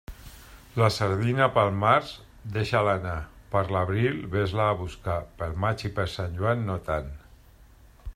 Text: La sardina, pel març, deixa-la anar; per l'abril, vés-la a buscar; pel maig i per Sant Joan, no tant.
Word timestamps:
La 0.81 0.87
sardina, 0.93 1.49
pel 1.57 1.67
març, 1.83 2.13
deixa-la 2.55 2.95
anar; 3.01 3.17
per 3.53 3.63
l'abril, 3.75 4.17
vés-la 4.37 4.65
a 4.71 4.79
buscar; 4.81 5.19
pel 5.43 5.55
maig 5.67 5.85
i 5.91 5.93
per 6.01 6.07
Sant 6.15 6.35
Joan, 6.41 6.65
no 6.71 6.79
tant. 6.89 7.13